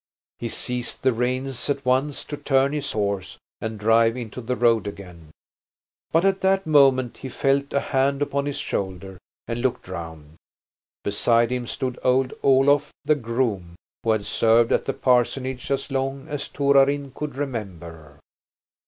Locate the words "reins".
1.13-1.69